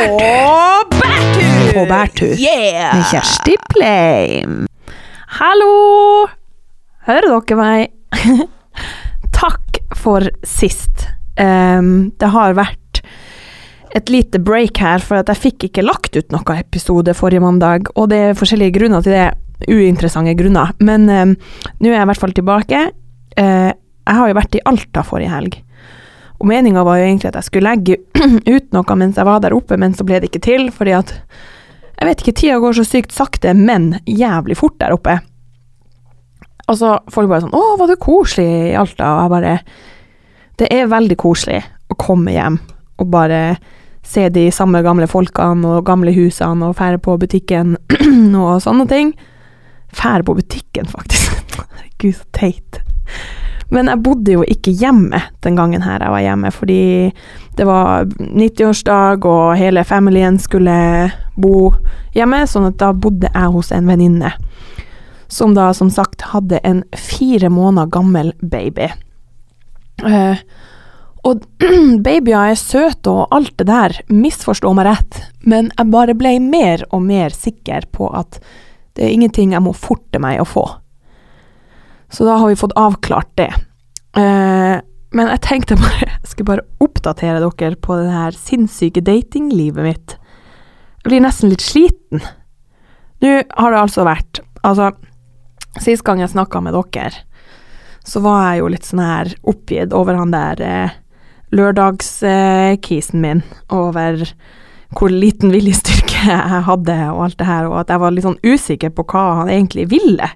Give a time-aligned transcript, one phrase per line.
[0.00, 1.72] bærtur!
[1.74, 2.34] På bærtur.
[2.40, 2.96] Yeah!
[2.96, 4.64] Med Kjersti Pleim.
[5.40, 6.28] Hallo!
[7.08, 7.92] Hører dere meg?
[9.40, 11.06] Takk for sist.
[11.40, 13.02] Um, det har vært
[13.96, 17.90] et lite break her, for at jeg fikk ikke lagt ut noen episode forrige mandag,
[17.96, 19.28] og det er forskjellige grunner til det.
[19.68, 20.72] Uinteressante grunner.
[20.80, 21.34] Men um,
[21.82, 22.86] nå er jeg i hvert fall tilbake.
[23.36, 25.60] Uh, jeg har jo vært i Alta forrige helg.
[26.40, 27.98] Og meninga var jo egentlig at jeg skulle legge
[28.54, 31.16] ut noe mens jeg var der oppe, men så ble det ikke til, fordi at
[32.00, 35.18] Jeg vet ikke, tida går så sykt sakte, men jævlig fort der oppe.
[36.70, 39.60] Og så folk bare sånn 'Å, var det koselig i Alta?' Og jeg bare
[40.56, 42.58] Det er veldig koselig å komme hjem
[43.00, 43.58] og bare
[44.04, 47.76] se de samme gamle folkene og gamle husene og fære på butikken
[48.42, 49.14] og sånne ting.
[49.92, 51.32] Fære på butikken, faktisk.
[51.76, 52.82] Herregud, så teit.
[53.70, 56.84] Men jeg bodde jo ikke hjemme den gangen her jeg var hjemme, fordi
[57.58, 60.74] det var 90-årsdag, og hele familien skulle
[61.40, 61.70] bo
[62.16, 64.32] hjemme, sånn at da bodde jeg hos en venninne.
[65.30, 68.90] Som da som sagt hadde en fire måneder gammel baby.
[70.02, 70.42] Eh,
[71.28, 71.44] og
[72.06, 76.86] babyer er søte og alt det der, misforstå meg rett, men jeg bare ble mer
[76.90, 78.40] og mer sikker på at
[78.96, 80.64] det er ingenting jeg må forte meg å få.
[82.10, 83.50] Så da har vi fått avklart det.
[84.18, 84.76] Eh,
[85.14, 90.16] men jeg tenkte bare Jeg skulle bare oppdatere dere på det her sinnssyke datinglivet mitt.
[91.00, 92.22] Jeg blir nesten litt sliten.
[93.20, 94.90] Nå har det altså vært Altså,
[95.80, 97.22] sist gang jeg snakka med dere,
[98.04, 100.98] så var jeg jo litt sånn her oppgitt over han der eh,
[101.56, 103.40] lørdagskisen min.
[103.72, 104.26] Over
[104.98, 108.40] hvor liten viljestyrke jeg hadde og alt det her, og at jeg var litt sånn
[108.44, 110.28] usikker på hva han egentlig ville.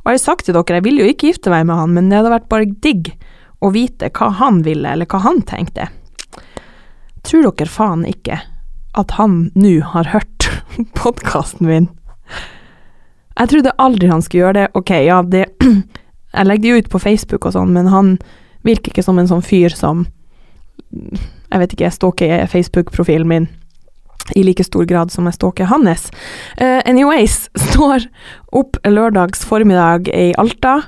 [0.00, 2.08] Og jeg har sagt til dere, jeg ville jo ikke gifte meg med han, men
[2.08, 3.12] det hadde vært bare digg
[3.60, 5.90] å vite hva han ville, eller hva han tenkte.
[7.26, 8.40] Tror dere faen ikke
[8.98, 10.48] at han nå har hørt
[11.00, 11.90] podkasten min?
[13.36, 14.68] Jeg trodde aldri han skulle gjøre det.
[14.76, 15.46] Ok, ja, det
[16.30, 18.12] Jeg legger det jo ut på Facebook og sånn, men han
[18.62, 20.04] virker ikke som en sånn fyr som
[20.90, 23.48] Jeg vet ikke, jeg stalker Facebook-profilen min
[24.36, 26.08] i like stor grad som jeg stalker hans.
[26.60, 28.06] Uh, anyways, står
[28.56, 30.80] opp lørdags formiddag i Alta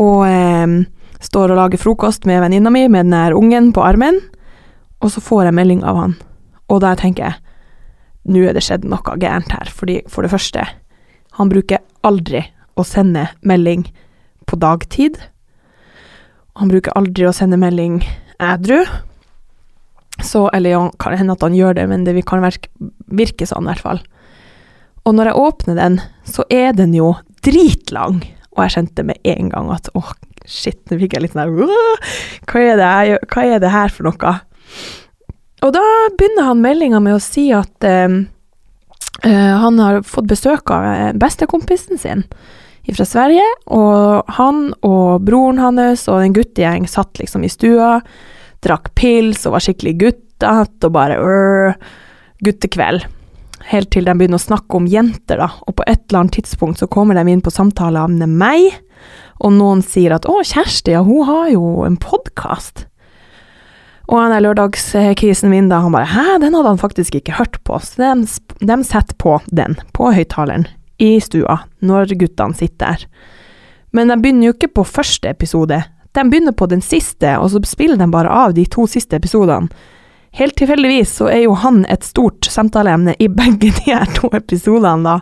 [0.00, 0.80] og um,
[1.20, 4.20] står og lager frokost med venninna mi med den der ungen på armen,
[5.00, 6.16] og så får jeg melding av han.
[6.70, 7.38] Og da tenker jeg
[8.30, 10.66] nå er det skjedd noe gærent her, fordi for det første,
[11.38, 12.44] han bruker aldri
[12.76, 13.86] å sende melding
[14.48, 15.16] på dagtid.
[16.60, 18.00] Han bruker aldri å sende melding
[18.40, 18.82] ædru.
[20.26, 23.72] Så, eller ja, kan hende at han gjør det, men det kan virke, sånn i
[23.72, 24.02] hvert fall.
[25.08, 27.14] Og når jeg åpner den, så er den jo
[27.46, 28.20] dritlang.
[28.52, 30.12] Og jeg skjønte med en gang at åh,
[30.44, 31.54] shit, nå fikk jeg litt sånn
[32.50, 32.60] hva,
[33.30, 34.34] hva er det her for noe?
[35.60, 35.84] Og da
[36.16, 38.20] begynner han meldinga med å si at eh,
[39.28, 42.26] eh, han har fått besøk av bestekompisen sin
[42.90, 48.00] fra Sverige, og han og broren hans og en guttegjeng satt liksom i stua
[48.64, 51.88] drakk pils og var skikkelig guttete og bare øh,
[52.44, 53.06] guttekveld.
[53.68, 56.80] Helt til de begynner å snakke om jenter, da, og på et eller annet tidspunkt
[56.80, 58.78] så kommer de inn på samtaleemnet meg,
[59.40, 62.86] og noen sier at 'Å, Kjersti, ja, hun har jo en podkast'.
[64.10, 67.60] Og han der lørdagskisen min, da, han bare 'Hæ, den hadde han faktisk ikke hørt
[67.64, 70.66] på', så de, de setter på den, på høyttaleren,
[70.98, 73.06] i stua, når guttene sitter der.
[73.92, 75.82] Men de begynner jo ikke på første episode,
[76.12, 79.70] de begynner på den siste, og så spiller de bare av de to siste episodene.
[80.38, 85.02] Helt tilfeldigvis så er jo han et stort samtaleemne i begge de her to episodene,
[85.06, 85.20] da.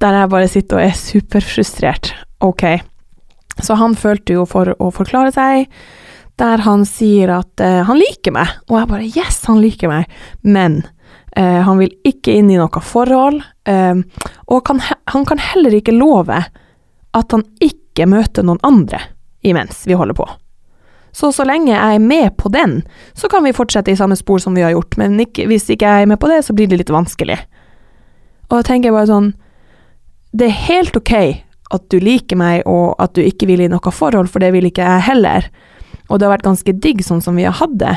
[0.00, 2.14] Der jeg bare sitter og er superfrustrert.
[2.40, 2.64] Ok.
[3.60, 5.66] Så han følte jo for å forklare seg,
[6.40, 8.54] der han sier at uh, han liker meg.
[8.70, 10.08] Og jeg bare yes, han liker meg,
[10.40, 10.80] men
[11.36, 13.42] uh, han vil ikke inn i noe forhold.
[13.68, 14.00] Uh,
[14.48, 14.80] og kan,
[15.12, 16.40] han kan heller ikke love
[17.10, 19.02] at han ikke møter noen andre
[19.42, 20.28] imens vi holder på.
[21.12, 22.80] Så så lenge jeg er med på den,
[23.18, 25.88] så kan vi fortsette i samme spor som vi har gjort, men ikke, hvis ikke
[25.88, 27.38] jeg er med på det, så blir det litt vanskelig.
[28.50, 29.32] Og da tenker jeg bare sånn
[30.34, 31.14] Det er helt ok
[31.70, 34.66] at du liker meg, og at du ikke vil i noe forhold, for det vil
[34.66, 35.46] ikke jeg heller.
[36.08, 37.96] Og det har vært ganske digg sånn som vi har hatt det.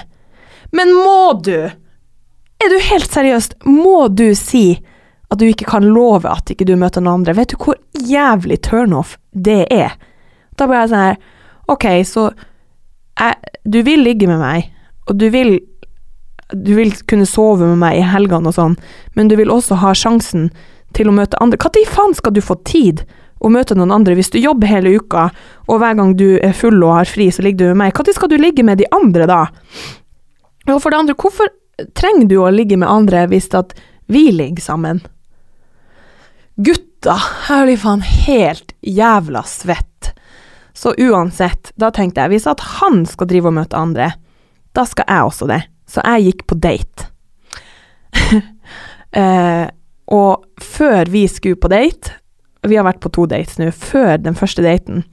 [0.73, 1.69] Men må du?
[2.61, 3.57] Er du helt seriøst?
[3.65, 4.77] Må du si
[5.33, 7.33] at du ikke kan love at ikke du møter noen andre?
[7.37, 9.97] Vet du hvor jævlig turnoff det er?
[10.57, 11.21] Da blir jeg sånn her
[11.71, 12.27] Ok, så
[13.19, 14.65] jeg, du vil ligge med meg,
[15.07, 15.55] og du vil
[16.53, 18.75] du vil kunne sove med meg i helgene og sånn,
[19.17, 20.49] men du vil også ha sjansen
[20.93, 21.57] til å møte andre.
[21.57, 23.05] Når faen skal du få tid
[23.43, 25.29] å møte noen andre hvis du jobber hele uka,
[25.67, 27.97] og hver gang du er full og har fri, så ligger du med meg?
[27.97, 29.41] Når skal du ligge med de andre da?
[30.69, 31.49] Og for det andre, hvorfor
[31.97, 33.73] trenger du å ligge med andre hvis at
[34.11, 35.01] vi ligger sammen?
[36.53, 37.17] Gutta,
[37.49, 39.92] jeg blir faen helt jævla svett.
[40.73, 44.09] Så uansett, da tenkte jeg, hvis at han skal drive og møte andre,
[44.73, 45.61] da skal jeg også det.
[45.89, 47.07] Så jeg gikk på date.
[49.21, 49.67] eh,
[50.13, 52.17] og før vi skulle på date,
[52.63, 55.03] vi har vært på to dates nå, før den første daten,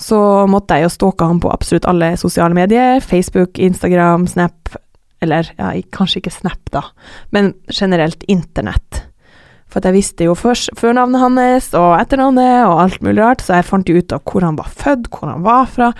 [0.00, 0.18] så
[0.50, 2.98] måtte jeg jo stalke han på absolutt alle sosiale medier.
[3.02, 4.74] Facebook, Instagram, Snap,
[5.22, 6.82] eller ja, kanskje ikke Snap, da,
[7.34, 9.04] men generelt internett.
[9.74, 13.66] For jeg visste jo først førnavnet hans og etternavnet og alt mulig rart, så jeg
[13.66, 15.90] fant jo ut av hvor han var født, hvor han var fra.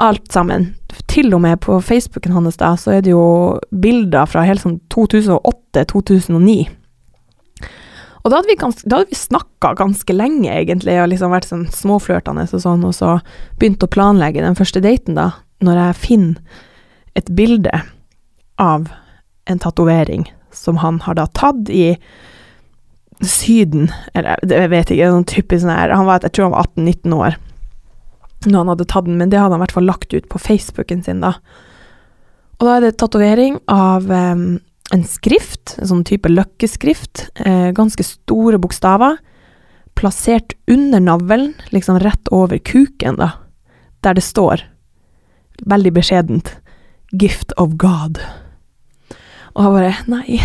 [0.00, 0.70] Alt sammen.
[1.10, 4.78] Til og med på Facebooken hans da, så er det jo bilder fra helt sånn
[4.94, 6.54] 2008-2009.
[8.22, 12.46] Og da hadde vi, gans, vi snakka ganske lenge, egentlig, og liksom vært sånn småflørtende
[12.46, 13.16] og sånn, og så
[13.58, 16.60] begynt å planlegge den første daten, da, når jeg finner
[17.18, 17.82] et bilde
[18.62, 18.86] av
[19.50, 21.96] en tatovering som han har da tatt i
[23.22, 26.70] Syden, eller jeg vet ikke, noen typisk sånn her Han var, jeg tror han var
[26.74, 27.36] 18-19 år
[28.42, 30.40] når han hadde tatt den, men det hadde han i hvert fall lagt ut på
[30.42, 31.36] Facebooken sin, da.
[32.58, 34.46] Og da er det tatovering av um,
[34.94, 39.20] en skrift, en sånn type løkkeskrift, eh, ganske store bokstaver,
[39.98, 43.32] plassert under navlen, liksom rett over kuken, da,
[44.04, 44.64] der det står,
[45.62, 46.56] veldig beskjedent,
[47.12, 48.20] 'Gift of God'.
[49.52, 50.40] Og jeg bare Nei,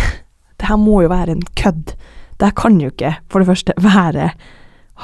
[0.60, 1.94] det her må jo være en kødd.
[2.38, 4.30] Det kan jo ikke, for det første, være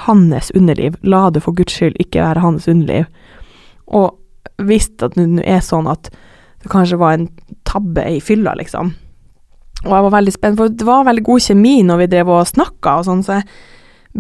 [0.07, 0.99] hans underliv.
[1.03, 3.09] La det for guds skyld ikke være hans underliv.
[3.87, 4.15] Og
[4.63, 6.11] hvis det nå er sånn at
[6.63, 7.29] det kanskje var en
[7.69, 8.95] tabbe i fylla, liksom.
[9.85, 12.49] Og jeg var veldig spent, for det var veldig god kjemi når vi drev og
[12.49, 13.49] snakka og sånn, så jeg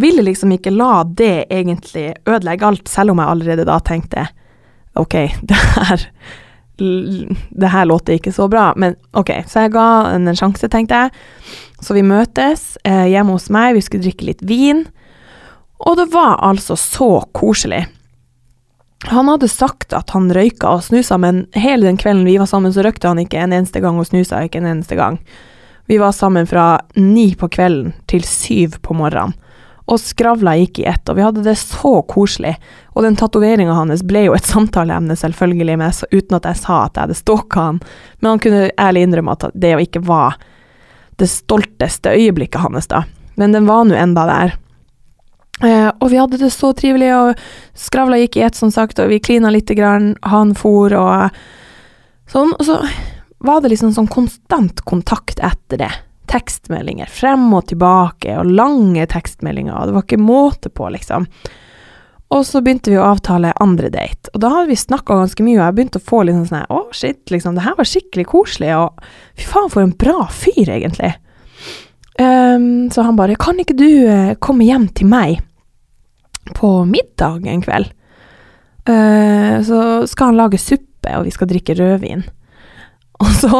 [0.03, 4.27] ville liksom ikke la det egentlig ødelegge alt, selv om jeg allerede da tenkte
[5.01, 5.15] ok,
[5.49, 6.09] det her
[6.77, 11.05] det her låter ikke så bra, men ok, så jeg ga henne en sjanse, tenkte
[11.05, 11.13] jeg.
[11.85, 14.87] Så vi møtes eh, hjemme hos meg, vi skulle drikke litt vin,
[15.85, 17.85] og det var altså så koselig.
[19.11, 22.73] Han hadde sagt at han røyka og snusa, men hele den kvelden vi var sammen,
[22.73, 25.21] så røykte han ikke en eneste gang og snusa ikke en eneste gang.
[25.87, 29.37] Vi var sammen fra ni på kvelden til syv på morgenen
[29.85, 32.55] og skravla gikk i ett, og vi hadde det så koselig.
[32.97, 36.97] Og den tatoveringa hans ble jo et samtaleemne, selvfølgelig, med, uten at jeg sa at
[36.97, 37.81] jeg hadde stalka han,
[38.21, 40.39] men han kunne ærlig innrømme at det jo ikke var
[41.21, 43.05] det stolteste øyeblikket hans, da.
[43.37, 44.57] Men den var nå enda der.
[45.63, 47.45] Eh, og vi hadde det så trivelig, og
[47.79, 51.37] skravla gikk i ett, som sagt, og vi klina lite grann, han for og
[52.33, 52.81] sånn, og så
[53.45, 55.93] var det liksom sånn konstant kontakt etter det
[56.31, 61.29] tekstmeldinger frem og tilbake, og lange tekstmeldinger, og det var ikke måte på, liksom.
[62.35, 65.59] Og så begynte vi å avtale andre date, og da hadde vi snakka ganske mye,
[65.59, 68.73] og jeg begynte å få litt sånn å, shit, liksom, det her var skikkelig koselig,
[68.75, 69.05] og
[69.39, 71.13] fy faen, for en bra fyr, egentlig.
[72.19, 75.43] Um, så han bare, kan ikke du uh, komme hjem til meg
[76.55, 77.91] på middag en kveld?
[78.89, 79.79] Uh, så
[80.11, 82.25] skal han lage suppe, og vi skal drikke rødvin.
[83.23, 83.51] Og så,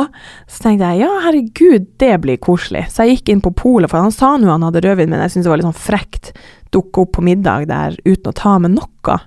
[0.51, 2.89] så, tenkte jeg ja, herregud, det blir koselig.
[2.91, 5.35] Så jeg gikk inn på polet, for han sa nå han hadde rødvin, men jeg
[5.35, 6.33] syntes det var litt sånn frekt
[6.75, 9.19] dukke opp på middag der uten å ta med noe.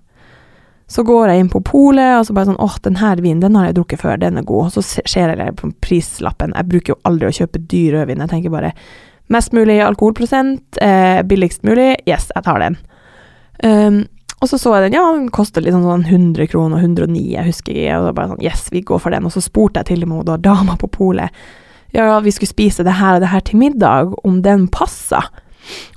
[0.88, 3.56] Så går jeg inn på polet, og så bare sånn åh, den her vinen, den
[3.60, 4.70] har jeg drukket før, den er god.
[4.70, 8.34] Og så ser jeg på prislappen, jeg bruker jo aldri å kjøpe dyr rødvin, jeg
[8.34, 8.74] tenker bare
[9.32, 12.78] mest mulig alkoholprosent, eh, billigst mulig, yes, jeg tar den.
[13.64, 14.06] Um,
[14.38, 17.74] og så så jeg den, ja, den koster liksom sånn 100 kroner, 109, jeg husker
[17.74, 19.26] ikke, og da bare sånn, yes, vi går for den.
[19.26, 21.34] Og så spurte jeg til og med dama på polet,
[21.96, 25.24] ja, vi skulle spise det her og det her til middag, om den passa.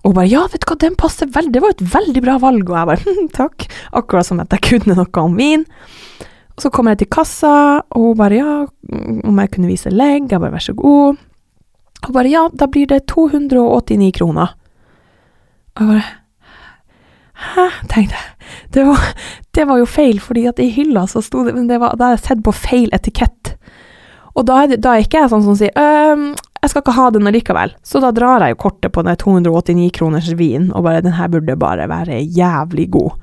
[0.00, 2.36] Og hun bare, ja, vet du hva, den passer veldig, det var et veldig bra
[2.40, 3.66] valg, og jeg bare, hm, takk,
[4.00, 5.66] akkurat som at jeg kunne noe om vin.
[6.56, 7.52] Og så kommer jeg til kassa,
[7.92, 8.54] og hun bare, ja,
[9.28, 11.20] om jeg kunne vise legg, jeg bare, vær så god.
[12.06, 14.56] Hun bare, ja, da blir det 289 kroner.
[15.76, 16.08] Og jeg bare,
[17.40, 18.29] Hæ, tenkte jeg.
[18.74, 19.08] Det var,
[19.56, 22.10] det var, jo feil, fordi at i hylla så sto det Men det var, da
[22.10, 23.56] har jeg sett på feil etikett.
[24.38, 25.74] Og da er, det, da er ikke jeg sånn som sier
[26.60, 27.72] jeg skal ikke ha den allikevel.
[27.82, 31.30] Så da drar jeg jo kortet på den 289 kroners vin, og bare den her
[31.32, 33.16] burde bare være jævlig god.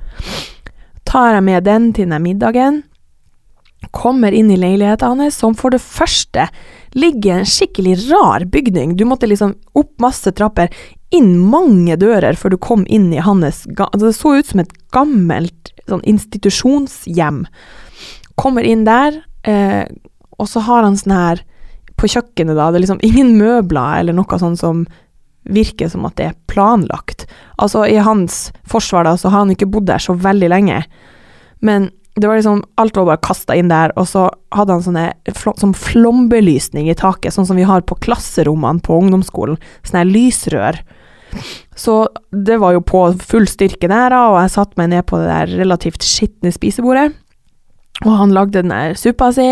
[1.06, 2.82] Tar jeg med den til den middagen,
[3.94, 6.48] kommer inn i leiligheten hans, som for det første
[6.96, 8.96] ligger i en skikkelig rar bygning.
[8.96, 10.72] Du måtte liksom opp masse trapper,
[11.14, 14.74] inn mange dører før du kom inn i hans altså Det så ut som et
[14.92, 17.46] gammelt sånn institusjonshjem.
[18.36, 19.86] Kommer inn der, eh,
[20.38, 21.44] og så har han sånn her
[21.98, 24.84] På kjøkkenet, da, det er liksom ingen møbler eller noe sånn som
[25.50, 27.24] virker som at det er planlagt.
[27.58, 30.84] Altså, i hans forsvar, da, så har han ikke bodd der så veldig lenge.
[31.58, 31.88] Men
[32.20, 35.06] det var liksom, Alt var bare kasta inn der, og så hadde han sånne
[35.60, 39.58] sånn flombelysning i taket, sånn som vi har på klasserommene på ungdomsskolen.
[39.86, 40.80] Sånne lysrør.
[41.76, 42.00] Så
[42.32, 45.54] det var jo på full styrke der, og jeg satte meg ned på det der
[45.60, 47.12] relativt skitne spisebordet.
[48.06, 49.48] Og han lagde den der suppa si.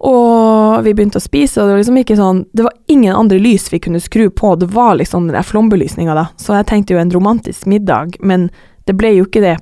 [0.00, 3.36] Og vi begynte å spise, og det var liksom ikke sånn Det var ingen andre
[3.36, 6.30] lys vi kunne skru på, det var liksom den der flombelysninga, da.
[6.40, 8.48] Så jeg tenkte jo en romantisk middag, men
[8.90, 9.56] det ble jo ikke det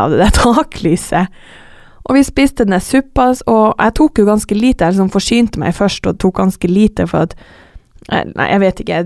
[0.00, 1.42] av det taklyset.
[2.02, 4.84] Og vi spiste den suppa, og jeg tok jo ganske lite.
[4.84, 7.36] Jeg liksom forsynte meg først og tok ganske lite for at
[8.10, 8.96] Nei, jeg vet ikke,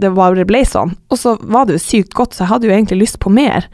[0.00, 0.94] det bare ble sånn.
[1.12, 3.66] Og så var det jo sykt godt, så jeg hadde jo egentlig lyst på mer.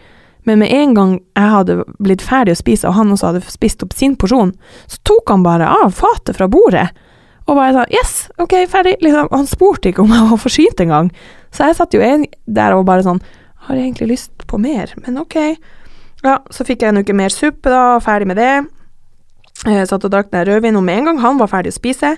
[0.48, 3.84] Men med en gang jeg hadde blitt ferdig å spise, og han også hadde spist
[3.86, 4.50] opp sin porsjon,
[4.90, 6.88] så tok han bare av fatet fra bordet.
[7.46, 8.96] Og bare sa Yes, ok, ferdig.
[9.04, 11.12] Liksom, han spurte ikke om jeg var forsynt engang.
[11.54, 13.22] Så jeg satt jo der og bare sånn
[13.64, 14.92] Har jeg egentlig lyst på mer?
[15.04, 15.38] Men ok.
[16.24, 18.52] Ja, så fikk jeg en uke mer suppe, da, ferdig med det.
[19.64, 22.14] Jeg satt og drakk den rødvin, og med en gang han var ferdig å spise,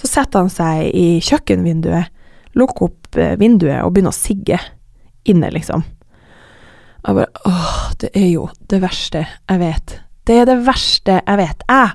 [0.00, 2.10] så setter han seg i kjøkkenvinduet,
[2.58, 4.58] lukker opp eh, vinduet og begynner å sigge
[5.28, 5.84] inne, liksom.
[7.00, 9.94] Jeg bare Åh, det er jo det verste jeg vet.
[10.26, 11.62] Det er det verste jeg vet.
[11.68, 11.94] Jeg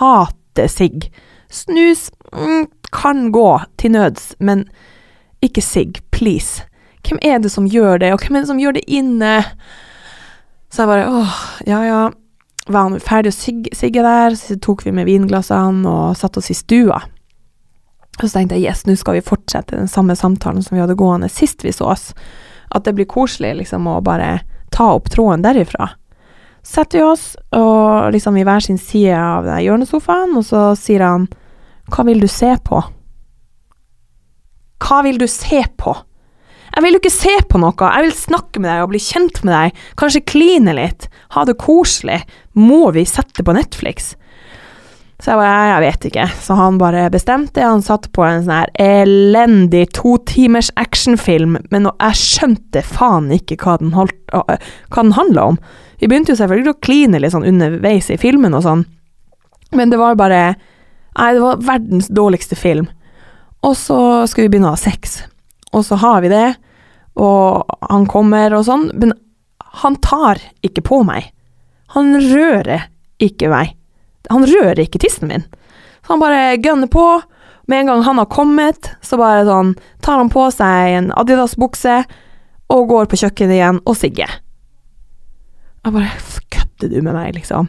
[0.00, 1.06] hater sigg.
[1.50, 4.64] Snus mm, kan gå til nøds, men
[5.44, 6.64] ikke sigg, please.
[7.10, 9.32] Hvem er det som gjør det, og hvem er det som gjør det inne?
[10.70, 12.02] Så jeg bare åh, ja ja.
[12.70, 13.38] Var han ferdig å
[13.74, 17.00] sigge, der, så tok vi med vinglassene og satte oss i stua.
[18.20, 20.94] Og så tenkte jeg yes, nå skal vi fortsette den samme samtalen som vi hadde
[20.94, 22.10] gående sist vi så oss
[22.70, 25.88] at det blir koselig liksom å bare ta opp tråden derifra.
[26.62, 27.24] Setter vi oss
[27.56, 31.26] og liksom i hver sin side av hjørnesofaen, og så sier han
[31.90, 32.84] Hva vil du se på?
[34.84, 35.96] Hva vil du se på?
[36.70, 39.42] Jeg vil jo ikke se på noe, jeg vil snakke med deg og bli kjent
[39.42, 42.20] med deg, kanskje kline litt, ha det koselig.
[42.58, 44.14] Må vi sette på Netflix?
[45.20, 46.26] Så jeg bare, jeg vet ikke.
[46.40, 47.60] Så han bare bestemte.
[47.60, 53.58] Han satt på en sånn her elendig to timers actionfilm, men jeg skjønte faen ikke
[53.60, 55.60] hva den, holdt, hva den handla om.
[56.00, 58.86] Vi begynte jo selvfølgelig å kline litt sånn underveis i filmen og sånn,
[59.76, 60.42] men det var bare
[61.10, 62.86] Nei, det var verdens dårligste film.
[63.66, 63.96] Og så
[64.30, 65.18] skulle vi begynne å ha sex,
[65.76, 66.54] og så har vi det,
[67.20, 69.14] og han kommer og sånn, men
[69.82, 71.30] han tar ikke på meg.
[71.94, 72.88] Han rører
[73.22, 73.74] ikke meg.
[74.30, 75.46] Han rører ikke tissen min.
[76.02, 77.04] Så han bare gønner på.
[77.70, 82.00] Med en gang han har kommet, så bare sånn tar han på seg en Adidas-bukse
[82.70, 84.40] og går på kjøkkenet igjen og sigger.
[85.84, 86.10] Jeg bare
[86.50, 87.68] Kødder du med meg, liksom?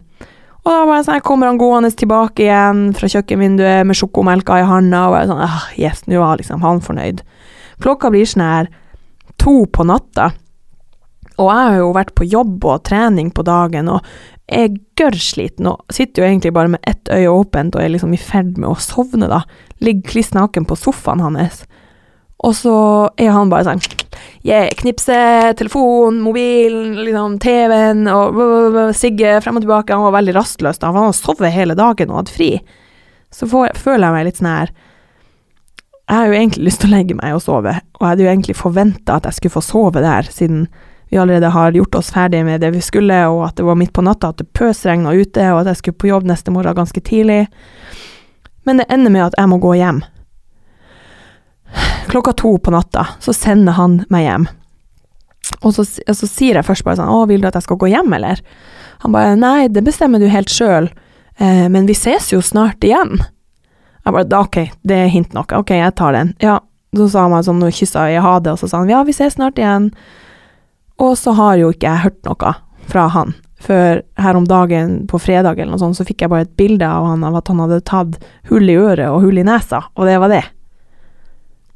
[0.61, 5.03] Og da bare sånn, kommer han gående tilbake igjen fra kjøkkenvinduet med sjokomelka i handa,
[5.09, 7.21] og jeg sånn ah, Yes, nå var liksom han fornøyd.
[7.81, 8.71] Klokka blir sånn her
[9.41, 10.31] to på natta,
[11.41, 14.05] og jeg har jo vært på jobb og trening på dagen, og
[14.51, 18.19] er gørrsliten og sitter jo egentlig bare med ett øye åpent og er liksom i
[18.19, 19.45] ferd med å sovne, da.
[19.79, 21.63] Ligger kliss naken på sofaen hans.
[22.43, 22.75] Og så
[23.21, 23.81] er han bare sånn
[24.43, 25.15] yeah, knipse,
[25.57, 28.39] telefon, mobilen, liksom TV-en og
[28.97, 29.95] sigge frem og tilbake.
[29.95, 32.55] Han var veldig rastløs da, han har sovet hele dagen og hatt fri.
[33.31, 34.73] Så får, føler jeg meg litt sånn her
[36.11, 38.29] Jeg har jo egentlig lyst til å legge meg og sove, og jeg hadde jo
[38.33, 40.65] egentlig forventa at jeg skulle få sove der, siden
[41.07, 43.93] vi allerede har gjort oss ferdig med det vi skulle, og at det var midt
[43.95, 47.03] på natta, at det pøsregna ute, og at jeg skulle på jobb neste morgen ganske
[47.07, 47.45] tidlig.
[48.67, 50.03] Men det ender med at jeg må gå hjem.
[52.11, 54.51] Klokka to på natta så sender han meg hjem.
[55.61, 57.79] Og så, og så sier jeg først bare sånn 'Å, vil du at jeg skal
[57.79, 58.43] gå hjem, eller?'
[59.07, 60.91] Han bare 'Nei, det bestemmer du helt sjøl,
[61.39, 63.23] eh, men vi ses jo snart igjen'.
[64.05, 65.51] Jeg bare 'Ok, det er hint nok.
[65.53, 66.33] Ok, jeg tar den'.
[66.39, 66.59] Ja.
[66.95, 69.03] Så sa han meg sånn, og kyssa i ha det, og så sa han 'Ja,
[69.03, 69.91] vi ses snart igjen'.
[70.99, 72.55] Og så har jo ikke jeg hørt noe
[72.87, 73.33] fra han.
[73.59, 76.85] For her om dagen, på fredag eller noe sånt, så fikk jeg bare et bilde
[76.85, 78.17] av han av at han hadde tatt
[78.49, 80.43] hull i øret og hull i nesa, og det var det.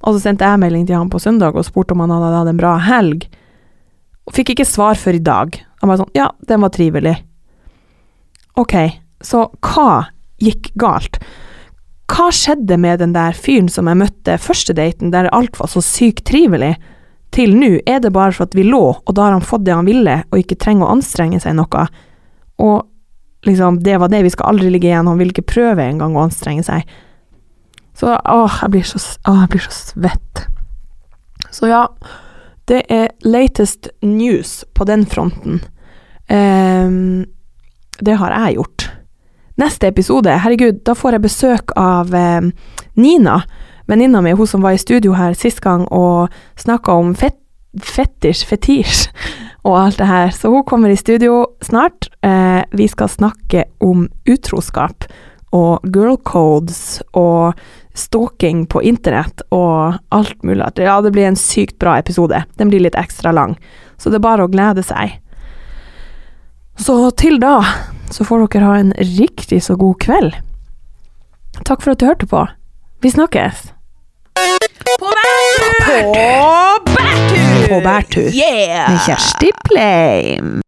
[0.06, 2.52] Og så sendte jeg melding til han på søndag og spurte om han hadde hatt
[2.52, 3.26] en bra helg.
[4.26, 5.58] Og fikk ikke svar før i dag.
[5.82, 7.16] Han bare sånn Ja, den var trivelig.
[8.58, 8.76] Ok,
[9.22, 10.08] så hva
[10.42, 11.20] gikk galt?
[12.12, 15.82] Hva skjedde med den der fyren som jeg møtte første daten, der alt var så
[15.84, 16.76] sykt trivelig?
[17.36, 19.76] til nå, er det bare for at vi lå, og da har han fått det
[19.76, 21.86] han ville, og ikke trenger å anstrenge seg noe.
[22.64, 26.16] Og liksom, det var det, vi skal aldri ligge igjen, han vil ikke prøve engang
[26.16, 26.86] å anstrenge seg.
[27.96, 30.46] Så åh, jeg blir så, åh, jeg blir så svett.
[31.56, 31.86] Så ja,
[32.72, 35.62] det er latest news på den fronten.
[36.28, 37.26] Um,
[38.04, 38.90] det har jeg gjort.
[39.56, 42.50] Neste episode, herregud, da får jeg besøk av eh,
[43.00, 43.40] Nina
[43.88, 47.38] venninna mi, hun som var i studio her sist gang og snakka om fet,
[47.80, 49.06] fetisj, fetisj,
[49.66, 50.34] og alt det her.
[50.36, 52.10] Så hun kommer i studio snart.
[52.26, 55.08] Eh, vi skal snakke om utroskap
[55.56, 57.56] og girl codes og
[57.96, 60.68] stalking på internett og alt mulig.
[60.84, 62.44] Ja, det blir en sykt bra episode.
[62.60, 63.56] Den blir litt ekstra lang,
[63.98, 65.16] så det er bare å glede seg.
[66.78, 67.62] Så til da
[68.12, 70.34] så får dere ha en riktig så god kveld.
[71.66, 72.44] Takk for at du hørte på.
[73.02, 73.72] Vi snakkes.
[75.00, 76.14] På bærtur!
[77.70, 78.30] På bærtur!
[78.36, 78.92] Yeah!
[78.92, 80.60] Med Kjersti Pleim.